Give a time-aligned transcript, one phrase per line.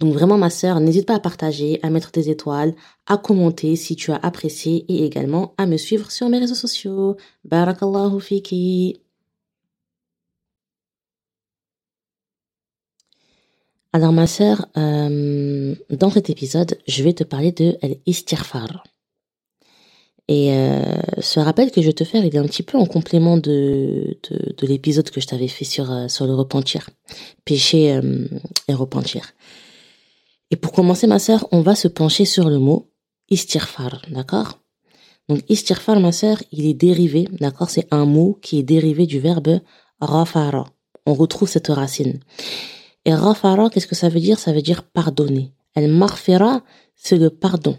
[0.00, 2.74] Donc vraiment ma sœur, n'hésite pas à partager, à mettre des étoiles,
[3.06, 7.16] à commenter si tu as apprécié et également à me suivre sur mes réseaux sociaux.
[7.44, 9.02] Barakallahu fiki.
[13.94, 18.84] Alors ma sœur, euh, dans cet épisode, je vais te parler de l'istirfar.
[20.28, 20.80] Et euh,
[21.20, 24.16] ce rappel que je vais te faire, il est un petit peu en complément de,
[24.30, 26.88] de, l'épisode que je t'avais fait sur, euh, sur le repentir,
[27.44, 28.00] péché
[28.68, 29.34] et repentir.
[30.52, 32.90] Et pour commencer ma sœur, on va se pencher sur le mot
[33.30, 34.58] istirfar, d'accord?
[35.28, 37.70] Donc istirfar ma sœur, il est dérivé, d'accord?
[37.70, 39.60] C'est un mot qui est dérivé du verbe
[39.98, 40.66] rafara.
[41.06, 42.20] On retrouve cette racine.
[43.06, 44.38] Et rafara, qu'est-ce que ça veut dire?
[44.38, 45.54] Ça veut dire pardonner.
[45.74, 46.62] El marfera,
[46.94, 47.78] c'est le pardon.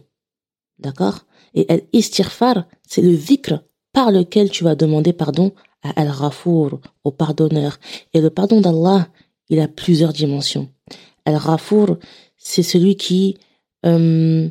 [0.80, 1.20] D'accord?
[1.54, 6.80] Et el istirfar, c'est le vikr par lequel tu vas demander pardon à El Rafour,
[7.04, 7.78] au pardonneur.
[8.14, 9.10] Et le pardon d'Allah,
[9.50, 10.70] il a plusieurs dimensions.
[11.26, 12.00] El Rafour,
[12.44, 13.38] c'est celui qui
[13.86, 14.50] euh,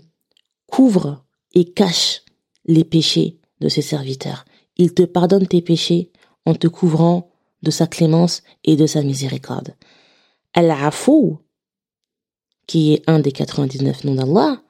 [0.66, 2.22] couvre et cache
[2.64, 4.44] les péchés de ses serviteurs.
[4.78, 6.10] Il te pardonne tes péchés
[6.46, 7.30] en te couvrant
[7.62, 9.74] de sa clémence et de sa miséricorde.
[10.54, 11.38] Al-Afou,
[12.66, 14.62] qui est un des 99 noms d'Allah,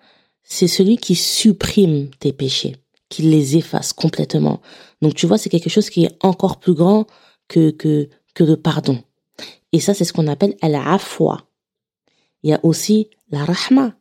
[0.43, 2.77] c'est celui qui supprime tes péchés,
[3.09, 4.61] qui les efface complètement.
[5.01, 7.07] Donc tu vois, c'est quelque chose qui est encore plus grand
[7.47, 8.99] que, que, que le pardon.
[9.71, 11.47] Et ça, c'est ce qu'on appelle Al-Afwa.
[12.43, 13.95] Il y a aussi la rahma.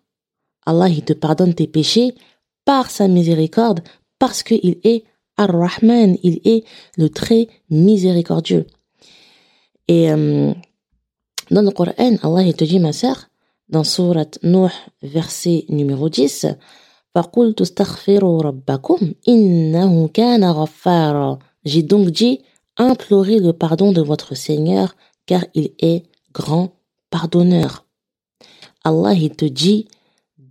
[0.66, 2.14] Allah, il te pardonne tes péchés
[2.66, 3.82] par sa miséricorde,
[4.20, 5.04] parce qu'il est
[5.38, 6.64] Ar-Rahman, il est
[6.98, 8.68] le très miséricordieux.
[9.88, 10.54] Et euh,
[11.50, 13.30] dans le Coran, Allah il te dit, ma sœur,
[13.70, 14.70] dans Surat Nuh,
[15.02, 16.48] verset numéro 10,
[21.64, 22.42] J'ai donc dit,
[22.78, 24.96] implorez le pardon de votre Seigneur,
[25.26, 26.76] car il est grand
[27.10, 27.86] pardonneur.
[28.84, 29.88] Allah il te dit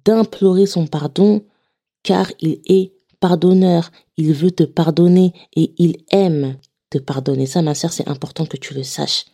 [0.04, 1.42] d'implorer son pardon,
[2.02, 6.56] car il est pardonneur, il veut te pardonner et il aime
[6.88, 7.46] te pardonner.
[7.46, 9.26] Ça, ma sœur, c'est important que tu le saches.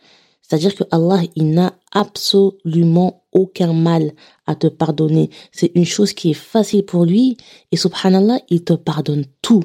[0.42, 4.12] C'est-à-dire que Allah, il n'a absolument aucun mal
[4.46, 5.30] à te pardonner.
[5.50, 7.36] C'est une chose qui est facile pour lui
[7.72, 9.64] et subhanallah, il te pardonne tout.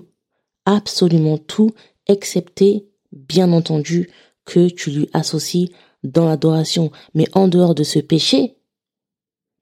[0.66, 1.72] Absolument tout,
[2.08, 4.10] excepté, bien entendu,
[4.46, 5.70] que tu lui associes
[6.04, 6.92] dans l'adoration.
[7.14, 8.56] Mais en dehors de ce péché,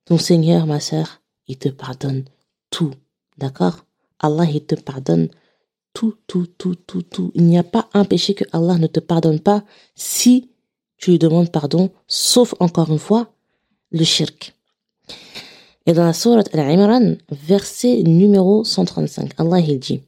[0.10, 2.24] ton Seigneur, ma sœur, il te pardonne
[2.72, 2.96] tout.
[3.38, 3.86] D'accord?
[4.20, 5.30] Allah, il te pardonne
[5.94, 7.32] tout, tout, tout, tout, tout.
[7.36, 10.50] Il n'y a pas un péché que Allah ne te pardonne pas si
[10.98, 13.32] tu lui demandes pardon, sauf encore une fois,
[13.92, 14.56] le shirk.
[15.86, 20.02] Et dans la sourate Al-Imran, verset numéro 135, Allah il dit,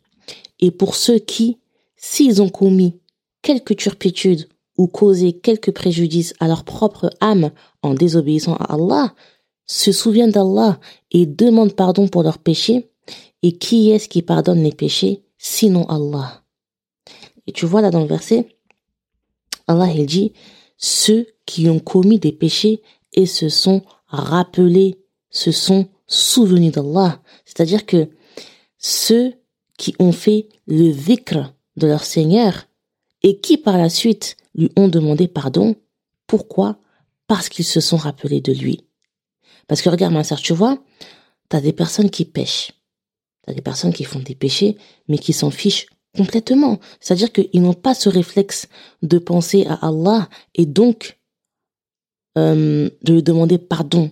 [0.59, 1.59] et pour ceux qui,
[1.95, 2.99] s'ils ont commis
[3.43, 7.51] quelque turpitude ou causé quelque préjudice à leur propre âme
[7.83, 9.13] en désobéissant à Allah,
[9.71, 12.91] se souviennent d'Allah et demandent pardon pour leurs péchés,
[13.41, 16.43] et qui est-ce qui pardonne les péchés sinon Allah?
[17.47, 18.57] Et tu vois là dans le verset,
[19.67, 20.33] Allah il dit,
[20.75, 22.81] ceux qui ont commis des péchés
[23.13, 24.99] et se sont rappelés,
[25.29, 27.21] se sont souvenus d'Allah.
[27.45, 28.09] C'est-à-dire que
[28.77, 29.35] ceux
[29.77, 32.67] qui ont fait le vikr de leur Seigneur
[33.23, 35.75] et qui par la suite lui ont demandé pardon,
[36.27, 36.77] pourquoi?
[37.27, 38.83] Parce qu'ils se sont rappelés de lui.
[39.67, 40.79] Parce que regarde ma soeur, tu vois,
[41.49, 42.73] t'as des personnes qui pêchent.
[43.45, 44.77] T'as des personnes qui font des péchés,
[45.07, 46.79] mais qui s'en fichent Complètement.
[46.99, 48.67] C'est-à-dire qu'ils n'ont pas ce réflexe
[49.01, 51.19] de penser à Allah et donc
[52.37, 54.11] euh, de lui demander pardon.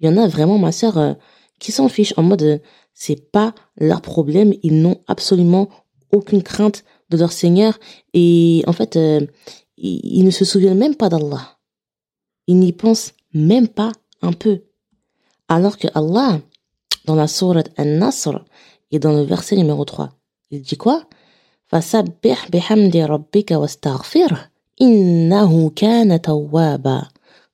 [0.00, 1.14] Il y en a vraiment, ma sœur, euh,
[1.58, 2.58] qui s'en fichent en mode euh,
[2.92, 5.68] c'est pas leur problème, ils n'ont absolument
[6.12, 7.78] aucune crainte de leur Seigneur
[8.12, 8.98] et en fait,
[9.76, 11.58] ils, ne se souviennent même pas d'Allah.
[12.48, 14.62] Ils n'y pensent même pas un peu.
[15.48, 16.40] Alors que Allah,
[17.06, 18.44] dans la sourate An-Nasr
[18.90, 20.10] et dans le verset numéro 3,
[20.50, 21.08] il dit quoi?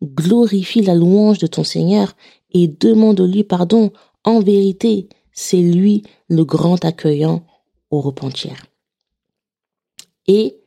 [0.02, 2.14] Glorifie la louange de ton Seigneur
[2.50, 3.92] et demande-lui pardon.
[4.24, 7.44] En vérité, c'est lui le grand accueillant
[7.90, 8.66] au repentir.
[10.26, 10.60] Et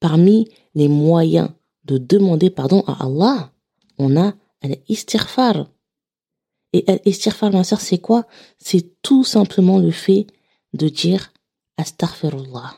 [0.00, 1.50] parmi les moyens
[1.84, 3.52] de demander pardon à Allah,
[3.98, 5.68] on a al-istighfar,
[6.72, 8.26] et istighfar, ma sœur, c'est quoi?
[8.58, 10.26] C'est tout simplement le fait
[10.72, 11.32] de dire
[11.76, 12.74] astaghfirullah.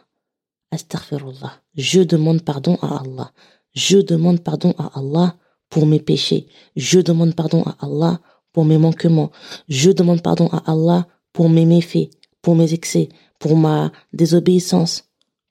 [0.73, 1.53] Astaghfirullah.
[1.77, 3.33] Je demande pardon à Allah.
[3.75, 5.37] Je demande pardon à Allah
[5.69, 6.49] pour mes péchés.
[6.77, 8.21] Je demande pardon à Allah
[8.53, 9.31] pour mes manquements.
[9.69, 12.11] Je demande pardon à Allah pour mes méfaits,
[12.43, 13.09] pour mes excès,
[13.39, 15.05] pour ma désobéissance,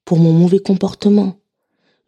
[0.06, 1.36] pour mon mauvais comportement.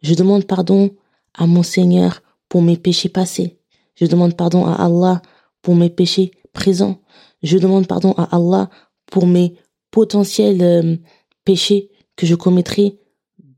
[0.02, 0.94] Je demande pardon
[1.34, 3.58] à mon Seigneur pour mes péchés passés.
[3.94, 5.22] Je demande pardon à Allah
[5.66, 7.00] pour mes péchés présents.
[7.42, 8.70] Je demande pardon à Allah
[9.06, 9.56] pour mes
[9.90, 10.96] potentiels euh,
[11.44, 13.00] péchés que je commettrai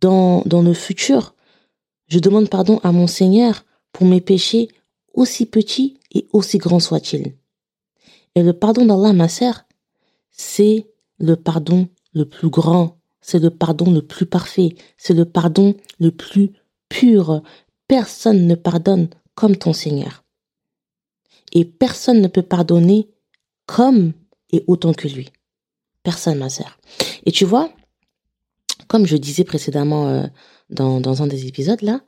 [0.01, 1.35] dans, dans le futur.
[2.07, 4.69] Je demande pardon à mon Seigneur pour mes péchés
[5.13, 7.35] aussi petits et aussi grands soient-ils.
[8.35, 9.65] Et le pardon d'Allah, ma sœur,
[10.31, 10.87] c'est
[11.19, 16.11] le pardon le plus grand, c'est le pardon le plus parfait, c'est le pardon le
[16.11, 16.53] plus
[16.89, 17.43] pur.
[17.87, 20.25] Personne ne pardonne comme ton Seigneur.
[21.53, 23.09] Et personne ne peut pardonner
[23.67, 24.13] comme
[24.51, 25.31] et autant que lui.
[26.03, 26.79] Personne, ma sœur.
[27.27, 27.71] Et tu vois,
[28.89, 30.27] comme je disais précédemment euh,
[30.71, 32.01] dans, dans un des épisodes là,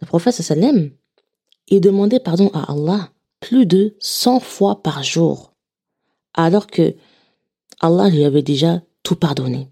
[0.00, 0.90] le prophète sallam,
[1.68, 3.10] il demandait pardon à Allah
[3.40, 5.54] plus de 100 fois par jour,
[6.34, 6.94] alors que
[7.80, 9.70] Allah lui avait déjà tout pardonné.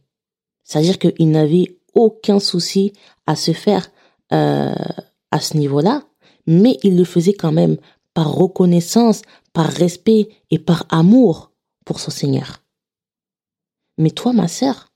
[0.65, 2.93] C'est-à-dire qu'il n'avait aucun souci
[3.27, 3.91] à se faire
[4.33, 4.75] euh,
[5.31, 6.03] à ce niveau-là,
[6.47, 7.77] mais il le faisait quand même
[8.19, 9.23] par reconnaissance,
[9.53, 11.53] par respect et par amour
[11.85, 12.65] pour son Seigneur.
[13.97, 14.93] Mais toi, ma sœur,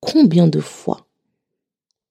[0.00, 1.06] combien de fois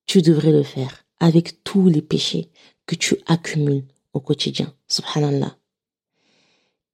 [0.06, 2.52] tu devrais le faire avec tous les péchés
[2.86, 4.74] que tu accumules au quotidien?
[4.88, 5.58] Subhanallah.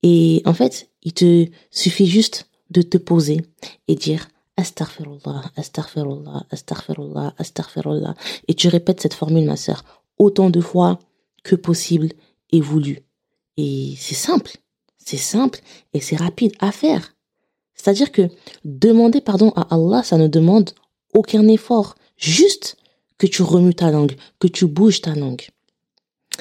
[0.02, 3.42] Et en fait, il te suffit juste de te poser
[3.88, 4.28] et dire
[4.58, 8.16] Astaghfirullah, Astaghfirullah, Astaghfirullah, Astaghfirullah.
[8.48, 9.84] Et tu répètes cette formule, ma sœur,
[10.18, 10.98] autant de fois
[11.44, 12.10] que possible
[12.52, 13.06] et voulu.
[13.57, 14.57] Et c'est simple,
[14.98, 15.59] c'est simple
[15.94, 17.15] et c'est rapide à faire.
[17.75, 18.30] C'est-à-dire que
[18.63, 20.71] demander pardon à Allah, ça ne demande
[21.13, 22.77] aucun effort, juste
[23.18, 25.48] que tu remues ta langue, que tu bouges ta langue.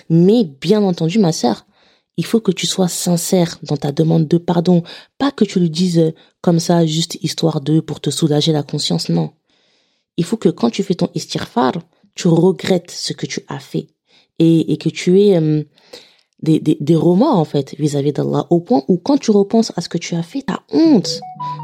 [0.09, 1.67] Mais bien entendu, ma sœur,
[2.17, 4.83] il faut que tu sois sincère dans ta demande de pardon,
[5.19, 6.13] pas que tu le dises
[6.43, 9.33] comme ça, juste histoire de, pour te soulager la conscience, non.
[10.17, 11.73] Il faut que quand tu fais ton istirfar,
[12.15, 13.89] tu regrettes ce que tu as fait
[14.39, 15.65] et, et que tu es euh,
[16.43, 19.81] des, des, des remords en fait vis-à-vis d'Allah au point où quand tu repenses à
[19.81, 21.21] ce que tu as fait, t'as honte.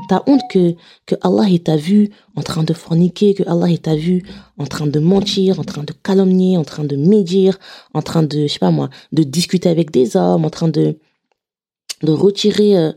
[0.09, 0.75] T'as honte que,
[1.07, 4.23] que Allah t'a vu en train de forniquer, que Allah t'a vu
[4.59, 7.59] en train de mentir, en train de calomnier, en train de médire,
[7.95, 10.99] en train de, je sais pas moi, de discuter avec des hommes, en train de,
[12.03, 12.93] de retirer euh,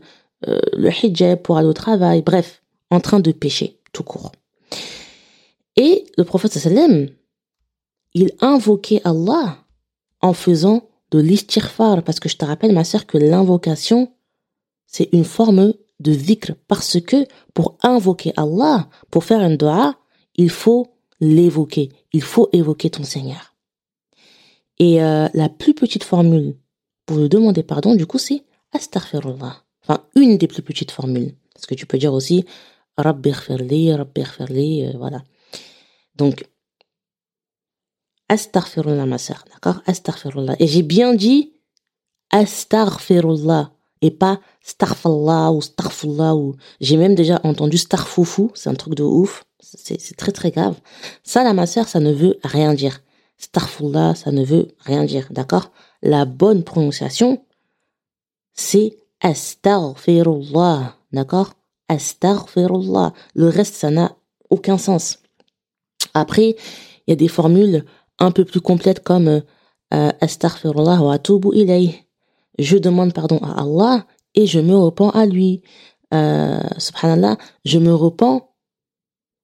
[0.48, 4.32] euh, le hijab pour aller au travail, bref, en train de pécher, tout court.
[5.76, 7.08] Et le prophète sallam,
[8.12, 9.58] il invoquait Allah
[10.20, 14.12] en faisant de l'istighfar, parce que je te rappelle, ma sœur, que l'invocation,
[14.86, 19.96] c'est une forme de dhikr, parce que pour invoquer Allah, pour faire un dua,
[20.36, 23.54] il faut l'évoquer, il faut évoquer ton Seigneur.
[24.78, 26.56] Et euh, la plus petite formule
[27.04, 29.62] pour lui demander pardon, du coup, c'est astaghfirullah.
[29.82, 31.34] Enfin, une des plus petites formules.
[31.54, 32.44] Parce que tu peux dire aussi
[32.96, 35.22] Rabbi Rabbi euh, voilà.
[36.16, 36.44] Donc,
[38.30, 39.82] Astaghfirullah, ma sœur, d'accord?
[39.86, 40.54] Astaghfirullah.
[40.60, 41.52] Et j'ai bien dit
[42.30, 43.72] Astaghfirullah
[44.02, 49.02] et pas Starfallah ou Starfullah ou j'ai même déjà entendu Starfoufou, c'est un truc de
[49.02, 50.76] ouf, c'est très très grave.
[51.24, 53.00] Ça là ma ça ne veut rien dire.
[53.36, 55.72] Starfullah, ça ne veut rien dire, d'accord?
[56.00, 57.44] La bonne prononciation
[58.54, 61.54] c'est Astaghfirullah, d'accord?
[61.88, 63.12] Astaghfirullah.
[63.34, 64.16] Le reste ça n'a
[64.50, 65.18] aucun sens.
[66.14, 66.56] Après,
[67.06, 67.84] il y a des formules
[68.20, 69.42] un peu plus complète comme euh,
[70.20, 72.06] Astaghfirullah wa atubu ilayh.
[72.58, 75.62] Je demande pardon à Allah et je me repens à lui.
[76.12, 78.50] Euh, subhanallah, je me repens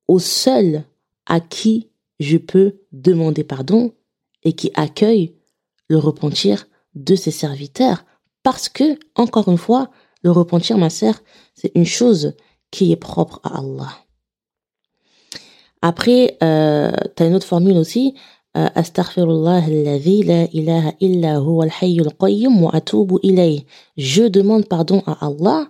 [0.08, 0.84] au seul
[1.26, 1.90] à qui
[2.20, 3.92] je peux demander pardon
[4.42, 5.34] et qui accueille
[5.88, 8.04] le repentir de ses serviteurs.
[8.42, 9.90] Parce que, encore une fois,
[10.22, 11.14] le repentir, ma sœur,
[11.54, 12.34] c'est une chose
[12.70, 13.92] qui est propre à Allah.
[15.82, 18.14] Après, euh, tu as une autre formule aussi,
[23.96, 25.68] je demande pardon à Allah,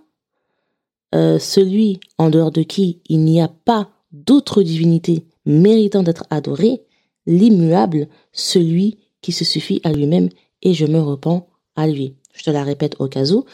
[1.15, 6.83] euh, celui en dehors de qui il n'y a pas d'autre divinité méritant d'être adoré,
[7.27, 10.29] l'immuable, celui qui se suffit à lui-même,
[10.63, 12.15] et je me repens à lui.
[12.35, 13.45] Je te la répète au cas où.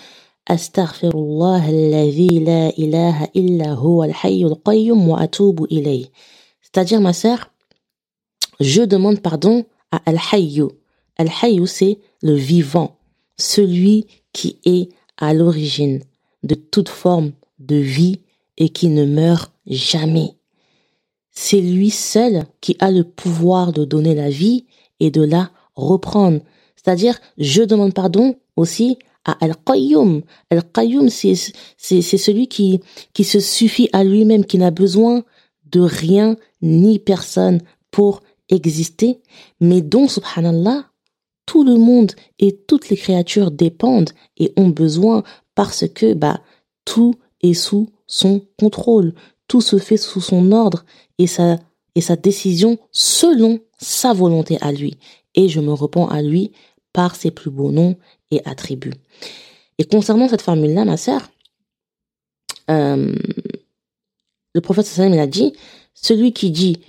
[6.63, 7.52] C'est-à-dire, ma sœur,
[8.63, 10.69] je demande pardon à Al-Hayyu.
[11.19, 12.97] Al-Hayyu, c'est le vivant,
[13.37, 14.89] celui qui est
[15.19, 16.03] à l'origine
[16.43, 18.21] de toute forme de vie
[18.57, 20.37] et qui ne meurt jamais.
[21.31, 24.67] C'est lui seul qui a le pouvoir de donner la vie
[25.01, 26.41] et de la reprendre.
[26.77, 30.23] C'est-à-dire, je demande pardon aussi à Al-Qayyum.
[30.51, 31.35] Al-Qayyum, c'est,
[31.79, 32.81] celui qui,
[33.13, 35.25] qui se suffit à lui-même, qui n'a besoin
[35.71, 39.21] de rien ni personne pour exister,
[39.61, 40.87] mais dont, subhanallah,
[41.47, 45.23] tout le monde et toutes les créatures dépendent et ont besoin
[45.55, 46.41] parce que, bah,
[46.85, 49.15] tout est sous son contrôle.
[49.49, 50.85] Tout se fait sous son ordre
[51.19, 51.59] et sa,
[51.95, 54.99] et sa décision selon sa volonté à lui.
[55.35, 56.53] Et je me réponds à lui
[56.93, 57.97] par ses plus beaux noms
[58.31, 58.95] et attributs.
[59.79, 61.31] Et concernant cette formule-là, ma sœur,
[62.71, 63.15] euh,
[64.55, 65.55] le prophète sallam il a dit,
[65.95, 66.81] celui qui dit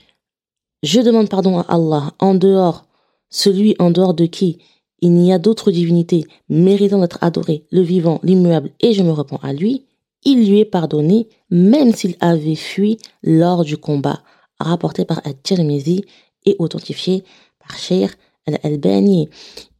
[0.83, 2.85] je demande pardon à Allah en dehors,
[3.29, 4.59] celui en dehors de qui
[5.01, 9.39] il n'y a d'autre divinité méritant d'être adoré, le vivant, l'immuable, et je me réponds
[9.43, 9.85] à lui,
[10.23, 14.21] il lui est pardonné même s'il avait fui lors du combat,
[14.59, 16.05] rapporté par At-Tirmizi
[16.45, 17.25] et authentifié
[17.59, 18.11] par Sheikh
[18.47, 19.29] Al-Albani.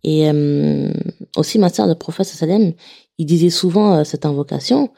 [0.04, 0.92] Et euh,
[1.38, 2.74] aussi, ma sœur, le prophète sallam,
[3.18, 4.90] il disait souvent euh, cette invocation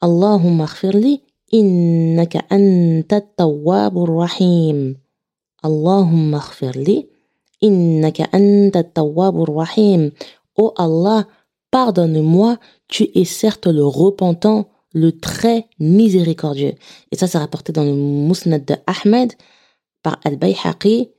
[0.00, 1.22] Allahumma khfirli
[1.52, 4.96] innaka anta rahim.
[5.62, 7.08] Allahumma khfirli
[7.60, 10.10] innaka anta tawwabur rahim.
[10.56, 11.26] Oh Allah,
[11.70, 16.74] pardonne-moi, tu es certes le repentant, le très miséricordieux.
[17.10, 19.32] Et ça, c'est rapporté dans le Musnad de Ahmed
[20.02, 21.10] par Al-Bayhaqi,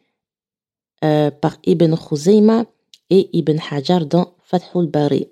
[1.04, 2.66] euh, par Ibn Khuzayma
[3.10, 5.28] et Ibn Hajar dans Fathul Bari.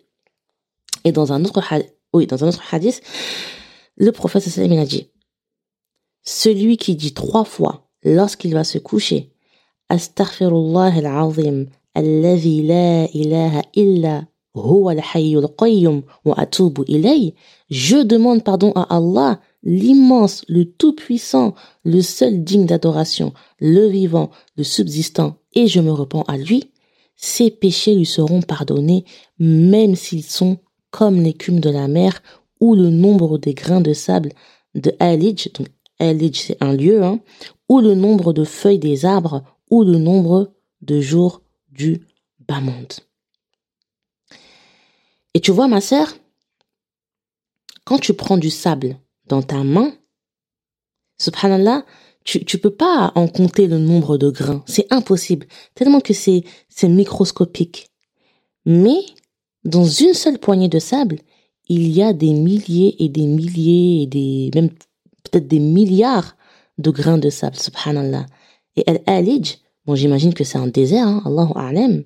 [1.03, 1.61] Et dans un autre,
[2.13, 3.01] oui, dans un autre hadith,
[3.95, 5.09] le prophète sallam a dit
[6.23, 9.31] Celui qui dit trois fois lorsqu'il va se coucher
[9.89, 16.83] Astaghfirullah al-azim, alladhi la ilaha illa huwa al-hayyul qayyum wa atubu.
[17.69, 24.63] Je demande pardon à Allah, l'immense, le tout-puissant, le seul digne d'adoration, le vivant, le
[24.63, 26.71] subsistant, et je me repens à lui.
[27.15, 29.05] Ses péchés lui seront pardonnés,
[29.39, 30.57] même s'ils sont
[30.91, 32.21] comme l'écume de la mer
[32.59, 34.31] ou le nombre des grains de sable
[34.75, 35.67] de Alij, donc
[35.99, 37.19] Alij c'est un lieu, hein,
[37.69, 42.05] ou le nombre de feuilles des arbres, ou le nombre de jours du
[42.47, 42.93] bas monde.
[45.33, 46.15] Et tu vois ma sœur,
[47.83, 48.97] quand tu prends du sable
[49.27, 49.93] dans ta main,
[51.17, 51.86] subhanallah,
[52.24, 54.63] tu, tu peux pas en compter le nombre de grains.
[54.67, 55.47] C'est impossible.
[55.75, 57.89] Tellement que c'est, c'est microscopique.
[58.65, 59.00] Mais,
[59.63, 61.19] dans une seule poignée de sable,
[61.69, 64.69] il y a des milliers et des milliers et des, même
[65.24, 66.37] peut-être des milliards
[66.77, 68.25] de grains de sable, subhanallah.
[68.75, 72.03] Et Al-Alij, bon, j'imagine que c'est un désert, hein, Allahu A'lam.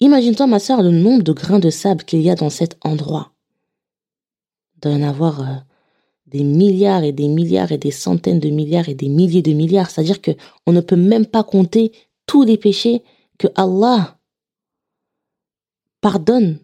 [0.00, 3.32] Imagine-toi, ma sœur, le nombre de grains de sable qu'il y a dans cet endroit.
[4.74, 5.54] Il doit y en avoir euh,
[6.26, 9.90] des milliards et des milliards et des centaines de milliards et des milliers de milliards.
[9.90, 10.30] C'est-à-dire que
[10.66, 11.92] on ne peut même pas compter
[12.26, 13.02] tous les péchés
[13.38, 14.18] que Allah
[16.00, 16.58] pardonne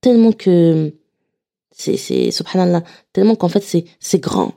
[0.00, 0.94] tellement que
[1.70, 4.54] c'est, c'est, subhanallah, tellement qu'en fait c'est, c'est grand.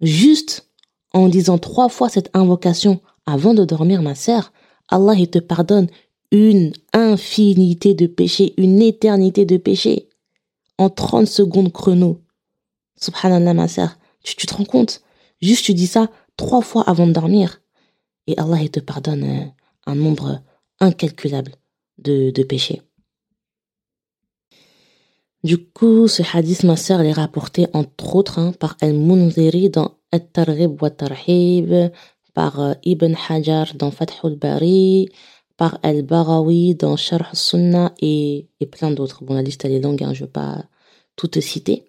[0.00, 0.70] Juste
[1.12, 4.52] en disant trois fois cette invocation avant de dormir, ma sœur,
[4.88, 5.88] Allah il te pardonne
[6.30, 10.08] une infinité de péchés, une éternité de péchés
[10.76, 12.20] en 30 secondes chrono.
[13.00, 15.02] Subhanallah, ma sœur, tu, te rends compte?
[15.40, 17.60] Juste tu dis ça trois fois avant de dormir
[18.26, 19.44] et Allah il te pardonne euh,
[19.86, 20.42] un nombre
[20.80, 21.52] incalculable
[21.98, 22.82] de péchés.
[25.44, 30.82] Du coup, ce hadith, ma sœur, est rapporté entre autres hein, par Al-Munziri dans At-Targhib
[30.82, 31.72] wa Tarhib,
[32.34, 35.08] par euh, Ibn Hajar dans Fathul Bari,
[35.56, 39.22] par Al-Barawi dans Sharh Sunnah et, et plein d'autres.
[39.22, 40.64] Bon, la liste elle est longue, hein, je vais pas
[41.14, 41.84] tout te citer.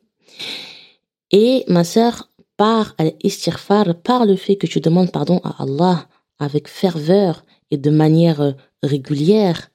[1.32, 6.08] Et ma sœur, par Al-Istighfar, par le fait que tu demandes pardon à Allah
[6.40, 8.52] avec ferveur et de manière euh,
[8.84, 9.70] régulière,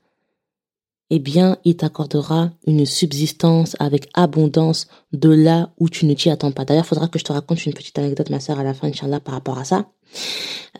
[1.11, 6.53] eh bien, il t'accordera une subsistance avec abondance de là où tu ne t'y attends
[6.53, 6.65] pas.
[6.65, 8.89] D'ailleurs, il faudra que je te raconte une petite anecdote, ma sœur, à la fin,
[8.89, 9.91] Inch'Allah, par rapport à ça.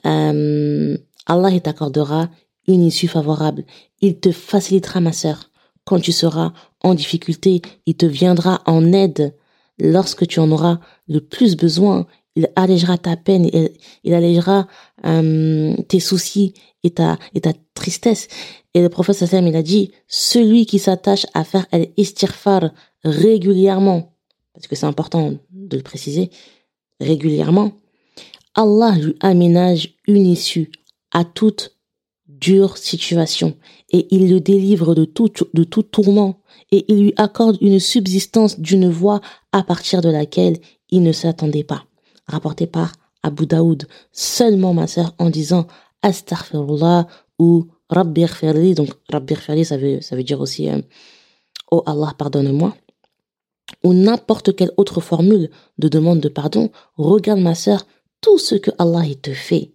[0.07, 2.31] Euh, Allah, il t'accordera
[2.67, 3.65] une issue favorable.
[4.01, 5.51] Il te facilitera, ma sœur.
[5.85, 6.53] Quand tu seras
[6.83, 9.35] en difficulté, il te viendra en aide
[9.79, 12.07] lorsque tu en auras le plus besoin.
[12.37, 13.71] Il allégera ta peine, il,
[14.03, 14.67] il allégera
[15.05, 16.55] euh, tes soucis
[16.85, 17.19] et ta,
[17.75, 18.29] tristesse.
[18.75, 22.71] Et le prophète sallam, il a dit, celui qui s'attache à faire al-istirfar
[23.03, 24.15] régulièrement,
[24.53, 26.31] parce que c'est important de le préciser,
[27.01, 27.73] régulièrement,
[28.55, 30.71] Allah lui aménage une issue
[31.11, 31.77] à toute
[32.29, 33.57] dure situation
[33.91, 38.59] et il le délivre de tout, de tout tourment et il lui accorde une subsistance
[38.61, 39.21] d'une voix
[39.53, 40.59] à partir de laquelle
[40.91, 41.85] il ne s'attendait pas.
[42.27, 45.67] Rapporté par Abu Daoud, seulement ma sœur en disant
[46.05, 47.07] Astaghfirullah
[47.39, 48.25] ou Rabbi
[48.75, 50.81] donc Rabbi ça veut, ça veut dire aussi euh,
[51.71, 52.75] Oh Allah pardonne-moi
[53.83, 57.87] ou n'importe quelle autre formule de demande de pardon, regarde ma sœur,
[58.21, 59.73] tout ce que Allah te fait,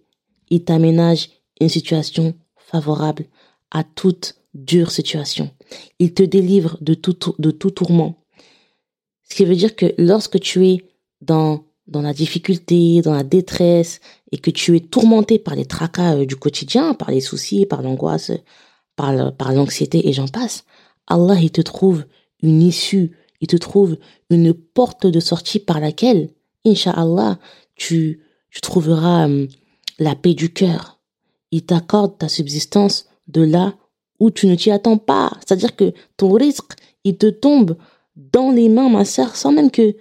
[0.48, 3.26] il t'aménage une situation favorable
[3.70, 5.50] à toute dure situation.
[5.98, 8.16] Il te délivre de tout, de tout tourment.
[9.22, 10.84] Ce qui veut dire que lorsque tu es
[11.20, 14.00] dans, dans la difficulté, dans la détresse,
[14.32, 17.82] et que tu es tourmenté par les tracas euh, du quotidien, par les soucis, par
[17.82, 18.32] l'angoisse,
[18.96, 20.64] par, l'anxiété, et j'en passe,
[21.06, 22.04] Allah, il te trouve
[22.42, 23.96] une issue, il te trouve
[24.28, 26.30] une porte de sortie par laquelle,
[26.64, 27.38] Inch'Allah,
[27.74, 28.20] tu,
[28.50, 29.48] tu trouveras hum,
[29.98, 31.00] la paix du cœur.
[31.50, 33.74] Il t'accorde ta subsistance de là
[34.20, 35.32] où tu ne t'y attends pas.
[35.40, 37.76] C'est-à-dire que ton risque, il te tombe
[38.14, 39.96] dans les mains, ma sœur, sans même que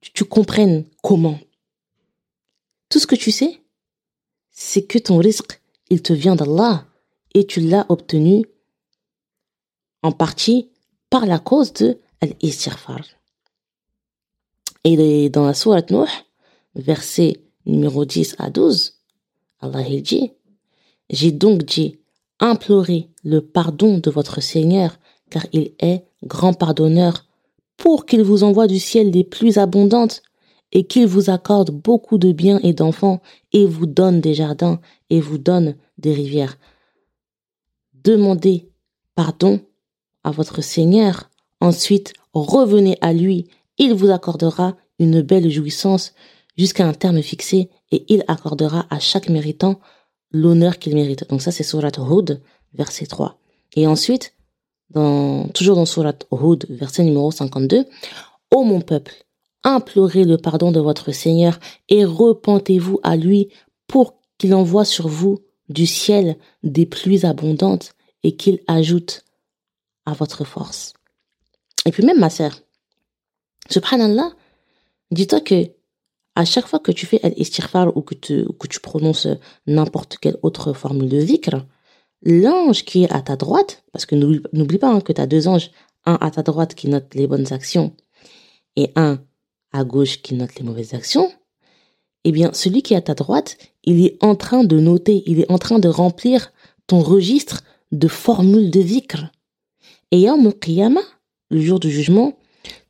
[0.00, 1.38] tu comprennes comment.
[2.88, 3.60] Tout ce que tu sais,
[4.50, 6.86] c'est que ton risque, il te vient d'Allah
[7.34, 8.46] et tu l'as obtenu
[10.02, 10.70] en partie
[11.10, 11.98] par la cause de
[12.42, 13.00] l'istighfar.
[14.84, 16.08] Et dans la sourate Nuh,
[16.74, 18.94] verset numéro 10 à 12,
[19.60, 20.32] Allah dit,
[21.10, 21.98] j'ai donc dit,
[22.40, 24.98] implorez le pardon de votre Seigneur,
[25.30, 27.26] car il est grand pardonneur,
[27.78, 30.22] pour qu'il vous envoie du ciel les plus abondantes,
[30.72, 35.20] et qu'il vous accorde beaucoup de biens et d'enfants, et vous donne des jardins, et
[35.20, 36.58] vous donne des rivières.
[38.04, 38.68] Demandez
[39.14, 39.60] pardon
[40.24, 41.30] à votre Seigneur,
[41.60, 46.12] ensuite revenez à lui, il vous accordera une belle jouissance
[46.56, 49.80] jusqu'à un terme fixé, et il accordera à chaque méritant
[50.30, 51.28] l'honneur qu'il mérite.
[51.30, 52.42] Donc ça, c'est Surat Hud,
[52.74, 53.38] verset 3.
[53.74, 54.34] Et ensuite,
[54.90, 57.86] dans, toujours dans Surat Hud, verset numéro 52,
[58.54, 59.14] Ô mon peuple,
[59.64, 61.58] implorez le pardon de votre Seigneur
[61.88, 63.48] et repentez-vous à lui
[63.86, 69.24] pour qu'il envoie sur vous du ciel des pluies abondantes et qu'il ajoute
[70.06, 70.94] à votre force.
[71.84, 72.58] Et puis même ma sœur,
[73.70, 74.32] subhanallah,
[75.10, 75.70] dis-toi que
[76.34, 79.26] à chaque fois que tu fais al-istighfar ou que tu, que tu prononces
[79.66, 81.66] n'importe quelle autre formule de dhikr,
[82.22, 85.48] l'ange qui est à ta droite, parce que n'oublie pas hein, que tu as deux
[85.48, 85.70] anges,
[86.04, 87.94] un à ta droite qui note les bonnes actions
[88.76, 89.20] et un
[89.72, 91.30] à gauche qui note les mauvaises actions,
[92.24, 95.40] eh bien, celui qui est à ta droite, il est en train de noter, il
[95.40, 96.52] est en train de remplir
[96.86, 99.30] ton registre de formules de dhikr.
[100.10, 101.00] Et en qiyamah,
[101.50, 102.38] le jour du jugement,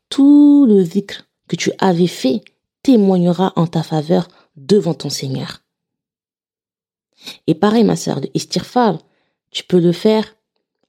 [0.08, 2.42] tout le dhikr que tu avais fait
[2.82, 5.62] témoignera en ta faveur devant ton Seigneur.
[7.46, 8.98] Et pareil, ma sœur, le istirfar,
[9.50, 10.36] tu peux le faire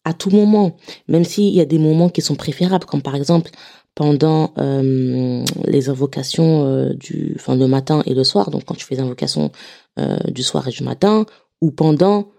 [0.05, 3.51] à tout moment, même s'il y a des moments qui sont préférables, comme par exemple
[3.95, 8.85] pendant euh, les invocations euh, du, enfin le matin et le soir, donc quand tu
[8.85, 9.51] fais les invocations
[9.99, 11.25] euh, du soir et du matin,
[11.59, 12.29] ou pendant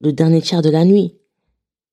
[0.00, 1.14] le dernier tiers de la nuit.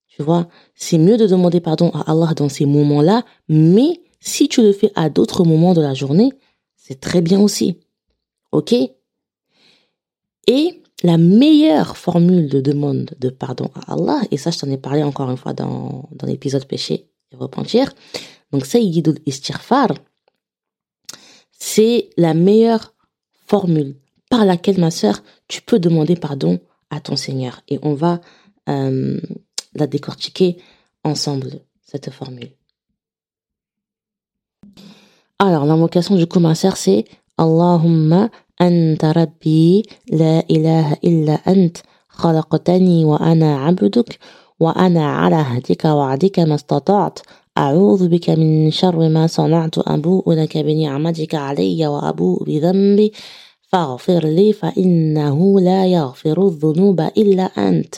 [0.07, 4.63] Tu vois, c'est mieux de demander pardon à Allah dans ces moments-là, mais si tu
[4.63, 6.33] le fais à d'autres moments de la journée,
[6.75, 7.79] c'est très bien aussi.
[8.51, 8.73] OK?
[10.47, 14.77] Et la meilleure formule de demande de pardon à Allah, et ça je t'en ai
[14.77, 17.93] parlé encore une fois dans, dans l'épisode péché et repentir,
[18.51, 19.89] donc Sayyidul Istighfar,
[21.51, 22.93] c'est la meilleure
[23.45, 23.95] formule
[24.29, 27.61] par laquelle ma sœur, tu peux demander pardon à ton Seigneur.
[27.67, 28.21] Et on va
[28.69, 29.19] euh,
[29.73, 30.57] la décortiquer
[31.03, 32.51] ensemble, cette formule.
[35.39, 37.05] Alors, l'invocation du commensaire, c'est
[37.37, 38.29] Allahumma
[38.61, 41.77] أنت ربي لا إله إلا أنت
[42.09, 44.19] خلقتني وأنا عبدك
[44.59, 47.19] وأنا على هدك وعدك ما استطعت.
[47.57, 53.13] أعوذ بك من شر ما صنعت أبوء لك بنعمتك علي وأبوء بذنبي.
[53.67, 57.95] فاغفر لي فإنه لا يغفر الذنوب إلا أنت.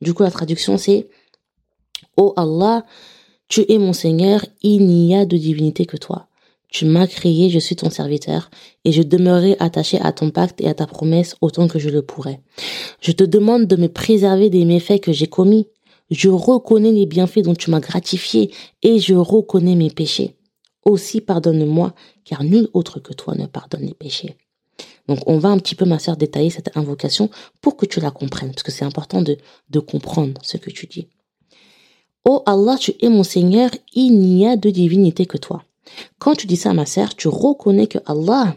[0.00, 1.08] Du coup, la traduction, c'est
[2.16, 2.84] oh Allah,
[3.48, 6.27] tu es mon Seigneur, il n'y a de divinité que toi.
[6.68, 8.50] Tu m'as créé, je suis ton serviteur,
[8.84, 12.02] et je demeurerai attaché à ton pacte et à ta promesse autant que je le
[12.02, 12.40] pourrai.
[13.00, 15.66] Je te demande de me préserver des méfaits que j'ai commis.
[16.10, 18.52] Je reconnais les bienfaits dont tu m'as gratifié,
[18.82, 20.36] et je reconnais mes péchés.
[20.84, 24.36] Aussi pardonne-moi, car nul autre que toi ne pardonne les péchés.
[25.08, 27.30] Donc on va un petit peu, ma sœur, détailler cette invocation
[27.62, 29.38] pour que tu la comprennes, parce que c'est important de,
[29.70, 31.08] de comprendre ce que tu dis.
[32.26, 35.64] Oh Allah, tu es mon Seigneur, il n'y a de divinité que toi.
[36.18, 38.56] Quand tu dis ça, ma sœur, tu reconnais que Allah,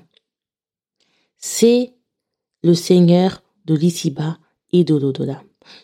[1.37, 1.93] c'est
[2.63, 4.37] le Seigneur de l'ici-bas
[4.71, 5.43] et de l'au-delà.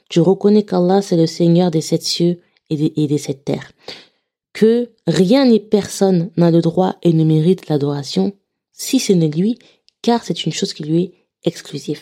[0.09, 3.71] Tu reconnais qu'Allah c'est le Seigneur des sept cieux et des, sept terres.
[4.53, 8.33] Que rien ni personne n'a le droit et ne mérite l'adoration
[8.71, 9.57] si ce n'est lui,
[10.01, 12.01] car c'est une chose qui lui est exclusive.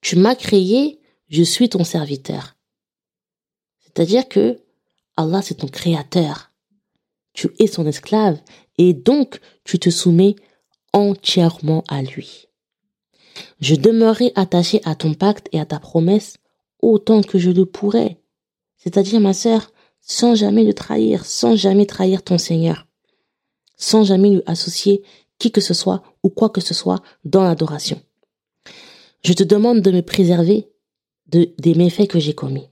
[0.00, 2.56] Tu m'as créé, je suis ton serviteur.
[3.80, 4.60] C'est-à-dire que
[5.16, 6.50] Allah c'est ton créateur.
[7.34, 8.40] Tu es son esclave
[8.78, 10.36] et donc tu te soumets
[10.92, 12.46] entièrement à lui.
[13.60, 16.36] Je demeurerai attaché à ton pacte et à ta promesse
[16.80, 18.20] autant que je le pourrai.
[18.76, 22.86] C'est-à-dire, ma sœur, sans jamais le trahir, sans jamais trahir ton Seigneur,
[23.76, 25.02] sans jamais lui associer
[25.38, 28.00] qui que ce soit ou quoi que ce soit dans l'adoration.
[29.24, 30.68] Je te demande de me préserver
[31.26, 32.68] de, des méfaits que j'ai commis.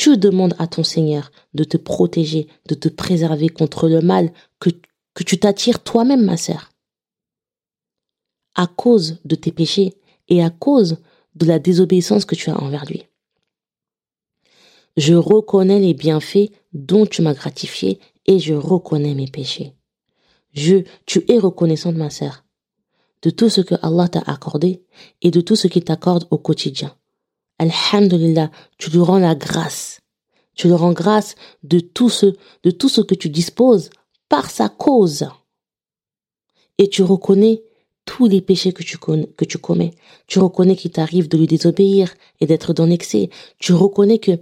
[0.00, 4.70] Tu demandes à ton Seigneur de te protéger, de te préserver contre le mal que,
[5.26, 6.70] tu t'attires toi-même, ma sœur.
[8.54, 9.92] À cause de tes péchés
[10.28, 10.96] et à cause
[11.34, 13.04] de la désobéissance que tu as envers lui.
[14.96, 19.74] Je reconnais les bienfaits dont tu m'as gratifié et je reconnais mes péchés.
[20.54, 22.46] Je, tu es reconnaissante, ma sœur,
[23.20, 24.82] de tout ce que Allah t'a accordé
[25.20, 26.96] et de tout ce qu'il t'accorde au quotidien.
[27.60, 30.00] Alhamdulillah, tu lui rends la grâce.
[30.54, 33.90] Tu lui rends grâce de tout ce, de tout ce que tu disposes
[34.30, 35.28] par sa cause.
[36.78, 37.62] Et tu reconnais
[38.06, 39.92] tous les péchés que tu, que tu commets.
[40.26, 43.28] Tu reconnais qu'il t'arrive de lui désobéir et d'être dans l'excès.
[43.58, 44.38] Tu reconnais que,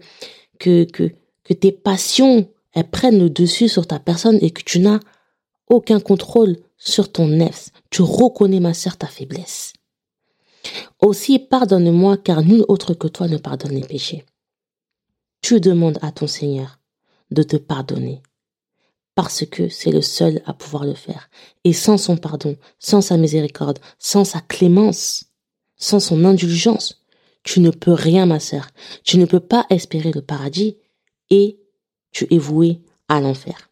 [0.61, 1.11] que, que,
[1.43, 5.01] que tes passions, elles prennent le dessus sur ta personne et que tu n'as
[5.67, 7.71] aucun contrôle sur ton nefs.
[7.91, 9.73] Tu reconnais, ma sœur, ta faiblesse.
[11.01, 14.25] Aussi, pardonne-moi, car nul autre que toi ne pardonne les péchés.
[15.41, 16.81] Tu demandes à ton Seigneur
[17.31, 18.23] de te pardonner,
[19.15, 21.31] parce que c'est le seul à pouvoir le faire.
[21.65, 25.27] Et sans son pardon, sans sa miséricorde, sans sa clémence,
[25.77, 27.05] sans son indulgence,
[27.45, 28.69] tu ne peux rien, ma sœur.
[29.05, 30.77] Tu ne peux pas espérer le paradis
[31.31, 31.59] et
[32.11, 33.71] tu es voué à l'enfer.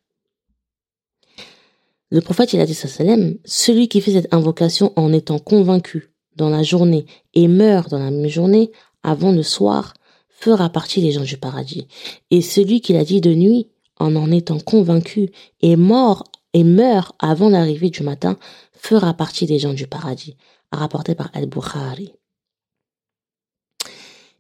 [2.11, 6.51] Le prophète, il a dit sallam, celui qui fait cette invocation en étant convaincu dans
[6.51, 8.71] la journée et meurt dans la même journée
[9.03, 9.95] avant le soir
[10.29, 11.87] fera partie des gens du paradis.
[12.31, 13.69] Et celui qui l'a dit de nuit
[13.99, 15.31] en en étant convaincu
[15.63, 18.39] et mort et meurt avant l'arrivée du matin
[18.73, 20.37] fera partie des gens du paradis.
[20.73, 22.13] Rapporté par Al-Bukhari.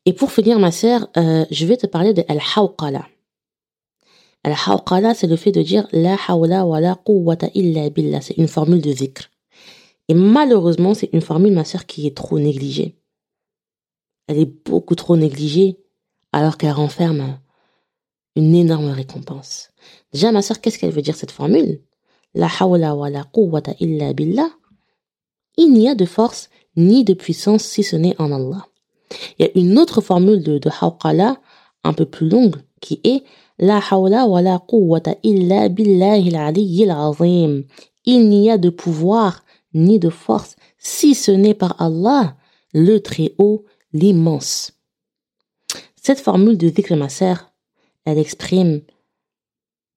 [0.04, 3.06] Et pour finir, ma sœur, euh, je vais te parler de Al-Hawqala.
[4.44, 8.20] Al-Hawqala, c'est le fait de dire La hawla wa la quwwata illa.
[8.20, 9.28] C'est une formule de zikr.
[10.09, 12.97] Et malheureusement, c'est une formule, ma sœur, qui est trop négligée.
[14.29, 15.79] Elle est beaucoup trop négligée,
[16.33, 17.38] alors qu'elle renferme
[18.37, 19.71] une énorme récompense.
[20.12, 21.81] Déjà, ma sœur, qu'est-ce qu'elle veut dire cette formule?
[22.35, 24.51] La hawla wa la quwwata illa billah.
[25.57, 28.66] Il n'y a de force ni de puissance si ce n'est en Allah.
[29.38, 31.40] Il y a une autre formule de, de hawqala,
[31.83, 33.25] un peu plus longue, qui est
[33.59, 37.64] la hawla wa la quwwata illa billahi al azim.
[38.05, 39.45] Il n'y a de pouvoir
[39.77, 42.37] ni de force si ce n'est par Allah,
[42.73, 44.73] le très haut, l'immense.
[45.95, 46.95] Cette formule de dhikr
[48.05, 48.83] elle exprime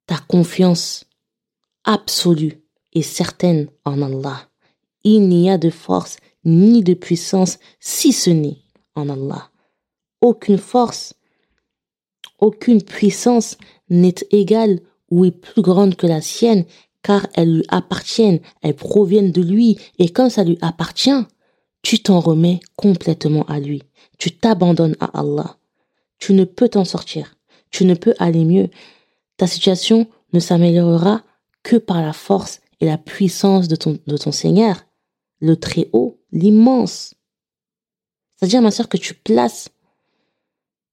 [0.06, 1.06] ta confiance
[1.84, 2.62] absolue
[2.94, 4.50] et certaine en Allah.
[5.04, 8.58] Il n'y a de force ni de puissance si ce n'est
[8.96, 9.50] en Allah.
[10.22, 11.14] Aucune force
[12.40, 13.58] aucune puissance
[13.90, 14.80] n'est égale
[15.12, 16.66] ou est plus grande que la sienne,
[17.02, 21.26] car elles lui appartiennent, elles proviennent de lui, et quand ça lui appartient,
[21.82, 23.84] tu t'en remets complètement à lui.
[24.18, 25.58] Tu t'abandonnes à Allah.
[26.18, 27.36] Tu ne peux t'en sortir.
[27.72, 28.70] Tu ne peux aller mieux.
[29.38, 31.24] Ta situation ne s'améliorera
[31.64, 34.86] que par la force et la puissance de ton, de ton Seigneur,
[35.40, 37.14] le très haut, l'immense.
[38.36, 39.70] C'est-à-dire, ma sœur, que tu places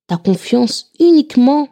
[0.06, 1.68] ta confiance uniquement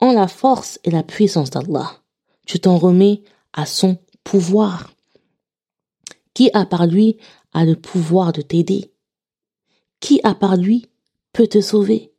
[0.00, 2.02] en la force et la puissance d'Allah.
[2.46, 3.22] Tu t'en remets
[3.56, 4.92] à son pouvoir.
[6.34, 7.16] Qui a par lui
[7.52, 8.92] a le pouvoir de t'aider?
[10.00, 10.86] Qui a par lui
[11.32, 12.12] peut te sauver?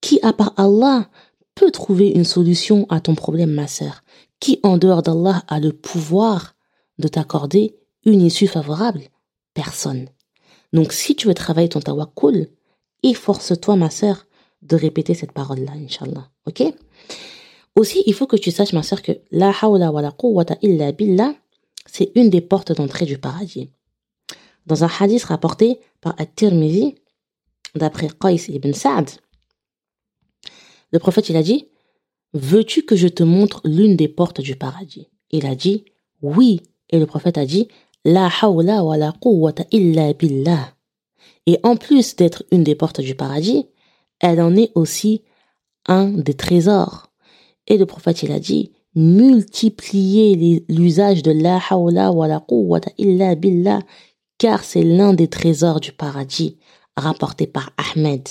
[0.00, 1.10] Qui a par Allah
[1.54, 4.04] peut trouver une solution à ton problème, ma sœur?
[4.38, 6.54] Qui en dehors d'Allah a le pouvoir
[6.98, 9.02] de t'accorder une issue favorable?
[9.54, 10.08] Personne.
[10.72, 12.48] Donc si tu veux travailler ton tawakkul,
[13.02, 14.26] efforce-toi, ma sœur,
[14.62, 16.30] de répéter cette parole-là, Inch'Allah.
[16.46, 16.62] Ok?
[17.78, 20.90] Aussi, il faut que tu saches, ma soeur, que la hawla wa la quwwata illa
[20.90, 21.36] billah,
[21.86, 23.70] c'est une des portes d'entrée du paradis.
[24.66, 26.96] Dans un hadith rapporté par At-Tirmidhi,
[27.76, 29.10] d'après Qais ibn Sa'd,
[30.90, 31.68] le prophète, il a dit,
[32.32, 35.08] veux-tu que je te montre l'une des portes du paradis?
[35.30, 35.84] Il a dit,
[36.20, 36.60] oui.
[36.90, 37.68] Et le prophète a dit,
[38.04, 40.74] la hawla wa la quwwata illa billah.
[41.46, 43.68] Et en plus d'être une des portes du paradis,
[44.18, 45.22] elle en est aussi
[45.86, 47.07] un des trésors.
[47.68, 53.34] Et le prophète, il a dit, multipliez l'usage de la hawla wa la quwwata illa
[53.34, 53.80] billah,
[54.38, 56.56] car c'est l'un des trésors du paradis,
[56.96, 58.26] rapporté par Ahmed.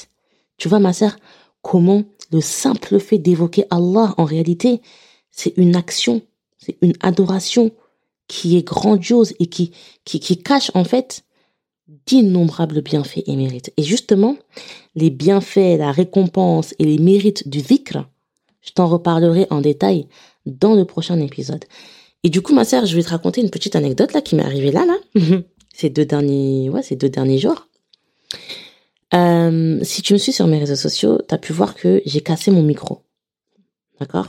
[0.57, 1.17] Tu vois, ma sœur,
[1.61, 4.81] comment le simple fait d'évoquer Allah, en réalité,
[5.31, 6.21] c'est une action,
[6.57, 7.71] c'est une adoration
[8.27, 9.71] qui est grandiose et qui,
[10.03, 11.23] qui, qui cache, en fait,
[12.07, 13.71] d'innombrables bienfaits et mérites.
[13.77, 14.35] Et justement,
[14.95, 18.05] les bienfaits, la récompense et les mérites du dhikr,
[18.67, 20.07] je t'en reparlerai en détail
[20.45, 21.63] dans le prochain épisode.
[22.23, 24.43] Et du coup, ma sœur, je vais te raconter une petite anecdote là qui m'est
[24.43, 24.97] arrivée là, là,
[25.73, 27.67] ces deux derniers, ouais, ces deux derniers jours.
[29.13, 32.19] Euh, si tu me suis sur mes réseaux sociaux, tu as pu voir que j'ai
[32.19, 33.03] cassé mon micro.
[34.01, 34.27] D'accord?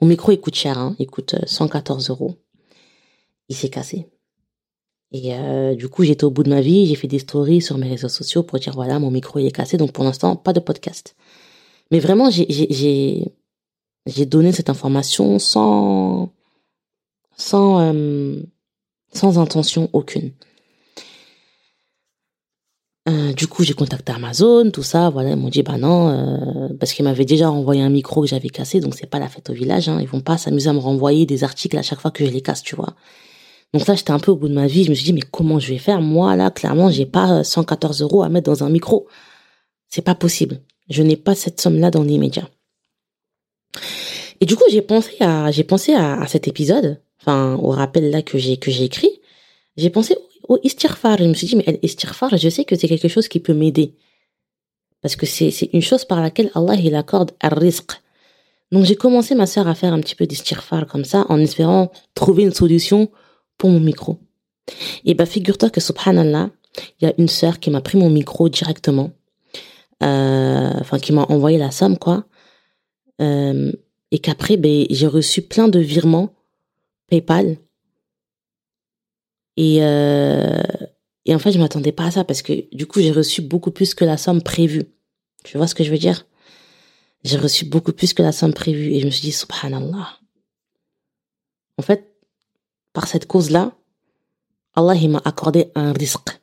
[0.00, 2.36] Mon micro, il coûte cher, hein, il coûte 114 euros.
[3.48, 4.06] Il s'est cassé.
[5.10, 7.78] Et euh, du coup, j'étais au bout de ma vie, j'ai fait des stories sur
[7.78, 10.52] mes réseaux sociaux pour dire voilà, mon micro il est cassé, donc pour l'instant, pas
[10.52, 11.16] de podcast.
[11.90, 13.32] Mais vraiment, j'ai
[14.26, 16.32] donné cette information sans
[17.36, 18.42] sans euh,
[19.12, 20.32] sans intention aucune.
[23.08, 26.68] Euh, du coup, j'ai contacté Amazon, tout ça, voilà, ils m'ont dit bah non, euh,
[26.80, 29.48] parce qu'ils m'avaient déjà renvoyé un micro que j'avais cassé, donc c'est pas la fête
[29.48, 32.10] au village, hein, ils vont pas s'amuser à me renvoyer des articles à chaque fois
[32.10, 32.96] que je les casse, tu vois.
[33.72, 34.84] Donc là, j'étais un peu au bout de ma vie.
[34.84, 36.00] Je me suis dit, mais comment je vais faire?
[36.00, 39.06] Moi, là, clairement, j'ai pas 114 euros à mettre dans un micro.
[39.88, 40.60] C'est pas possible.
[40.88, 42.48] Je n'ai pas cette somme-là dans l'immédiat.
[44.40, 48.22] Et du coup, j'ai pensé à, j'ai pensé à, cet épisode, enfin, au rappel là
[48.22, 49.20] que j'ai, que j'ai écrit.
[49.76, 50.16] J'ai pensé
[50.48, 51.18] au istirfar.
[51.18, 53.94] Je me suis dit, mais istirfar, je sais que c'est quelque chose qui peut m'aider.
[55.02, 57.92] Parce que c'est, c'est une chose par laquelle Allah, il accorde un risque.
[58.72, 61.92] Donc j'ai commencé ma sœur à faire un petit peu d'istirfar comme ça, en espérant
[62.14, 63.10] trouver une solution
[63.58, 64.18] pour mon micro.
[65.04, 66.50] Et bah figure-toi que subhanallah,
[67.00, 69.12] il y a une sœur qui m'a pris mon micro directement,
[70.00, 72.26] enfin qui m'a envoyé la somme quoi,
[73.20, 73.72] euh,
[74.10, 76.34] et qu'après ben j'ai reçu plein de virements
[77.08, 77.58] PayPal.
[79.56, 80.62] Et euh,
[81.24, 83.70] et en fait je m'attendais pas à ça parce que du coup j'ai reçu beaucoup
[83.70, 84.84] plus que la somme prévue.
[85.44, 86.26] Tu vois ce que je veux dire?
[87.24, 90.18] J'ai reçu beaucoup plus que la somme prévue et je me suis dit subhanallah.
[91.78, 92.16] En fait,
[92.92, 93.72] par cette cause-là,
[94.74, 96.40] Allah m'a accordé un risque.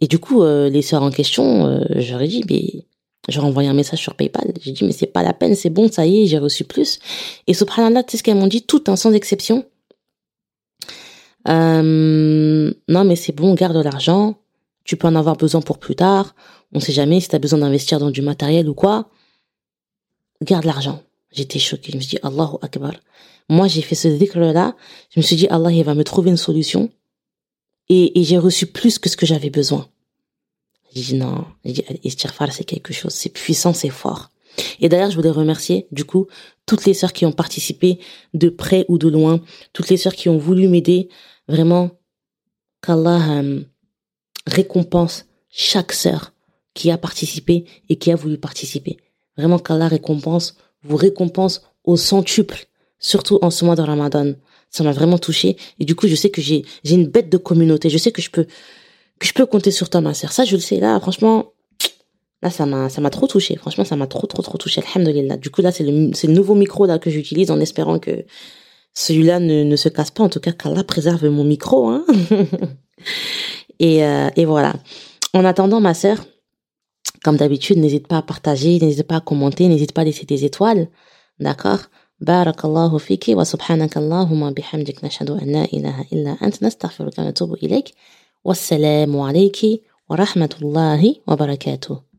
[0.00, 2.86] Et du coup, euh, les sœurs en question, euh, j'aurais dit, mais
[3.28, 4.52] j'aurais envoyé un message sur PayPal.
[4.60, 6.98] J'ai dit, mais c'est pas la peine, c'est bon, ça y est, j'ai reçu plus.
[7.46, 9.64] Et subhanallah, tu sais ce qu'elles m'ont dit, tout un sans exception.
[11.48, 14.36] Euh, non, mais c'est bon, garde l'argent.
[14.84, 16.34] Tu peux en avoir besoin pour plus tard.
[16.72, 19.10] On sait jamais si tu as besoin d'investir dans du matériel ou quoi.
[20.42, 21.02] Garde l'argent.
[21.32, 21.92] J'étais choquée.
[21.92, 22.92] Je me suis dit, Allahu Akbar.
[23.48, 24.74] Moi, j'ai fait ce dhikr-là.
[25.14, 26.90] Je me suis dit, Allah, il va me trouver une solution.
[27.92, 29.88] Et, j'ai reçu plus que ce que j'avais besoin.
[30.94, 31.44] J'ai dit non.
[32.04, 33.12] Istirfar, c'est quelque chose.
[33.12, 34.30] C'est puissant, c'est fort.
[34.80, 36.28] Et d'ailleurs, je voulais remercier, du coup,
[36.66, 37.98] toutes les sœurs qui ont participé
[38.32, 39.40] de près ou de loin,
[39.72, 41.08] toutes les sœurs qui ont voulu m'aider.
[41.48, 41.90] Vraiment,
[42.80, 43.60] qu'Allah euh,
[44.46, 46.32] récompense chaque sœur
[46.74, 48.98] qui a participé et qui a voulu participer.
[49.36, 54.34] Vraiment, qu'Allah récompense, vous récompense au centuple surtout en ce mois de Ramadan.
[54.70, 57.36] Ça m'a vraiment touché et du coup, je sais que j'ai j'ai une bête de
[57.36, 57.90] communauté.
[57.90, 58.46] Je sais que je peux
[59.18, 60.32] que je peux compter sur toi, ma sœur.
[60.32, 60.78] Ça, je le sais.
[60.78, 61.52] Là, franchement,
[62.42, 63.56] là, ça m'a ça m'a trop touché.
[63.56, 64.80] Franchement, ça m'a trop trop trop touché.
[64.94, 65.36] Alhamdulillah.
[65.36, 68.24] Du coup, là, c'est le c'est le nouveau micro là que j'utilise en espérant que
[68.94, 70.22] celui-là ne, ne se casse pas.
[70.22, 71.88] En tout cas, qu'Allah préserve mon micro.
[71.88, 72.04] Hein
[73.80, 74.74] et euh, et voilà.
[75.34, 76.24] En attendant, ma sœur,
[77.24, 80.44] comme d'habitude, n'hésite pas à partager, n'hésite pas à commenter, n'hésite pas à laisser des
[80.44, 80.88] étoiles.
[81.38, 81.80] D'accord?
[82.20, 87.94] بارك الله فيك وسبحانك اللهم بحمدك نشهد أن لا إله إلا أنت نستغفرك ونتوب إليك.
[88.44, 89.58] والسلام عليك
[90.08, 92.09] ورحمة الله وبركاته.